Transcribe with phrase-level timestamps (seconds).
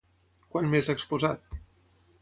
[0.55, 1.57] Quan més ha exposat?